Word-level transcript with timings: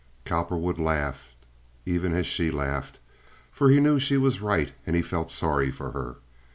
Cowperwood 0.25 0.79
laughed 0.79 1.35
even 1.85 2.11
as 2.11 2.25
she 2.25 2.49
laughed, 2.49 2.97
for 3.51 3.69
he 3.69 3.79
knew 3.79 3.99
she 3.99 4.17
was 4.17 4.41
right 4.41 4.71
and 4.87 4.95
he 4.95 5.03
felt 5.03 5.29
sorry 5.29 5.69
for 5.69 5.91
her. 5.91 6.15